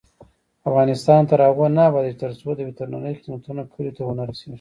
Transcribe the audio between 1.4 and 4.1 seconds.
هغو نه ابادیږي، ترڅو د وترنري خدمتونه کلیو ته